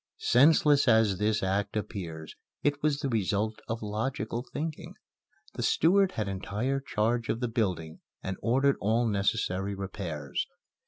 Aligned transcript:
Senseless 0.17 0.87
as 0.87 1.19
this 1.19 1.43
act 1.43 1.77
appears 1.77 2.33
it 2.63 2.81
was 2.81 3.01
the 3.01 3.09
result 3.09 3.61
of 3.67 3.83
logical 3.83 4.41
thinking. 4.51 4.95
The 5.53 5.61
steward 5.61 6.13
had 6.13 6.27
entire 6.27 6.79
charge 6.79 7.29
of 7.29 7.39
the 7.39 7.47
building 7.47 7.99
and 8.23 8.35
ordered 8.41 8.77
all 8.79 9.05
necessary 9.07 9.75
repairs. 9.75 10.47